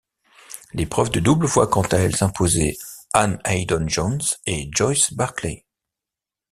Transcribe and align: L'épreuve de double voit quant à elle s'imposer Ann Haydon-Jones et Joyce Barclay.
L'épreuve 0.73 1.11
de 1.11 1.19
double 1.19 1.45
voit 1.45 1.67
quant 1.67 1.83
à 1.83 1.97
elle 1.99 2.15
s'imposer 2.15 2.75
Ann 3.13 3.37
Haydon-Jones 3.45 4.19
et 4.47 4.67
Joyce 4.73 5.13
Barclay. 5.13 5.63